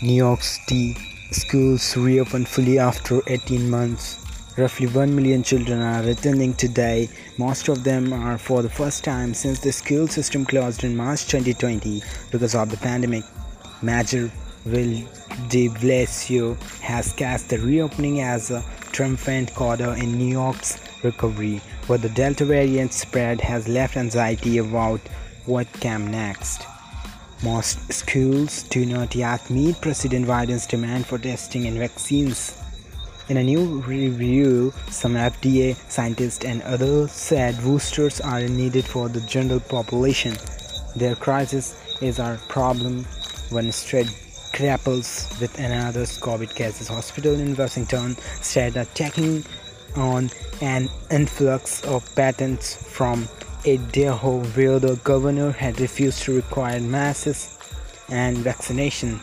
[0.00, 0.94] New York City
[1.32, 4.24] schools reopen fully after 18 months.
[4.56, 7.08] Roughly 1 million children are returning today.
[7.36, 11.26] Most of them are for the first time since the school system closed in March
[11.26, 13.24] 2020 because of the pandemic.
[13.82, 14.30] Mayor
[14.64, 15.04] Bill
[15.48, 22.02] de Blasio has cast the reopening as a triumphant coda in New York's recovery, but
[22.02, 25.00] the Delta variant spread has left anxiety about
[25.46, 26.62] what came next.
[27.42, 32.60] Most schools do not yet meet President Biden's demand for testing and vaccines.
[33.28, 39.20] In a new review, some FDA scientists and others said boosters are needed for the
[39.20, 40.34] general population.
[40.96, 43.04] Their crisis is our problem
[43.50, 44.08] when spread
[44.52, 46.88] grapples with another COVID cases.
[46.88, 49.44] Hospital in Washington said are taking
[49.94, 50.28] on
[50.60, 53.28] an influx of patents from
[53.72, 57.58] Idaho, where the governor had refused to require masks
[58.08, 59.20] and vaccination.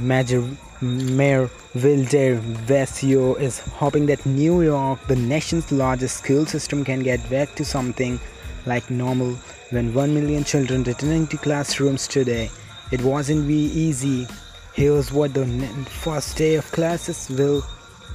[0.00, 0.44] Major
[0.80, 7.00] Mayor Bill de Blasio is hoping that New York, the nation's largest school system, can
[7.00, 8.20] get back to something
[8.66, 9.34] like normal
[9.70, 12.50] when 1 million children returning to classrooms today.
[12.92, 14.26] It wasn't be easy.
[14.74, 15.46] Here's what the
[15.88, 17.64] first day of classes will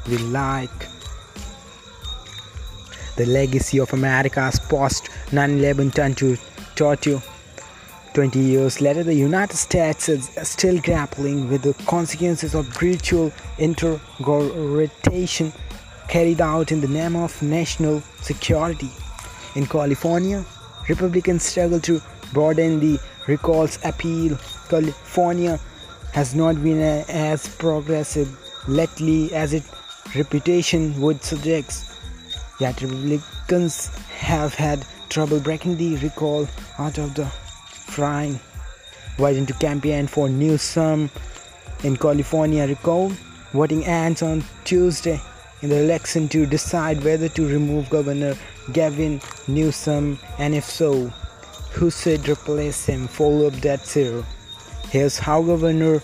[0.05, 0.90] be like
[3.21, 6.37] the legacy of America's post 9 11 turned to
[6.75, 7.21] torture.
[8.13, 15.53] 20 years later, the United States is still grappling with the consequences of brutal interrogation
[16.07, 18.89] carried out in the name of national security.
[19.55, 20.43] In California,
[20.89, 22.01] Republicans struggle to
[22.33, 24.35] broaden the recalls appeal.
[24.67, 25.59] California
[26.11, 28.29] has not been as progressive
[28.67, 29.69] lately as its
[30.15, 31.90] reputation would suggest.
[32.61, 33.87] Yet Republicans
[34.19, 38.39] have had trouble breaking the recall out of the frying.
[39.17, 41.09] Waiting to campaign for Newsom
[41.83, 43.11] in California recall.
[43.53, 45.19] Voting ends on Tuesday
[45.63, 48.35] in the election to decide whether to remove Governor
[48.73, 51.07] Gavin Newsom and if so,
[51.71, 53.07] who should replace him.
[53.07, 54.23] Follow up that zero.
[54.91, 55.99] Here's how Governor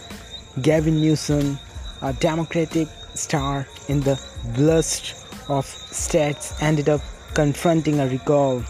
[0.64, 1.60] Gavin Newsom,
[2.02, 4.20] a Democratic star in the
[4.56, 7.02] blast of states ended up
[7.34, 8.64] confronting a recall.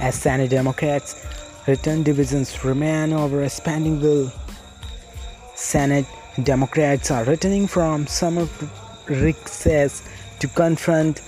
[0.00, 1.26] As Senate Democrats
[1.66, 4.32] return divisions remain over a spending bill,
[5.54, 6.06] Senate
[6.42, 8.48] Democrats are returning from summer
[9.08, 10.02] recess
[10.38, 11.20] to confront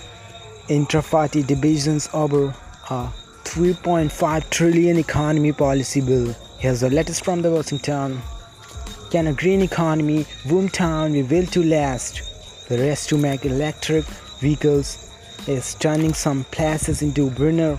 [0.69, 2.47] intra-party divisions over
[2.89, 3.09] a
[3.43, 6.33] 3.5 trillion economy policy bill.
[6.57, 8.21] Here's the latest from the Washington.
[9.11, 12.32] Can a green economy, boomtown be built to last?
[12.67, 14.05] The race to make electric
[14.39, 15.11] vehicles
[15.47, 17.77] is turning some places into burner.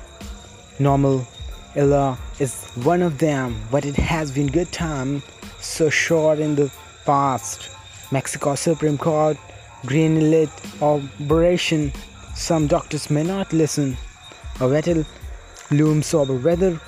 [0.78, 1.26] Normal
[1.74, 5.22] Ella is one of them, but it has been good time
[5.60, 6.70] so short in the
[7.06, 7.70] past.
[8.12, 9.38] Mexico Supreme Court
[9.86, 10.50] green lit
[10.80, 11.92] operation.
[12.34, 13.96] Some doctors may not listen.
[14.60, 15.04] A battle
[15.70, 16.80] looms over whether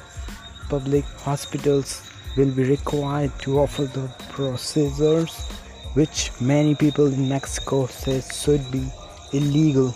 [0.69, 2.03] public hospitals
[2.37, 5.51] will be required to offer the procedures
[5.97, 8.83] which many people in Mexico say should be
[9.33, 9.95] illegal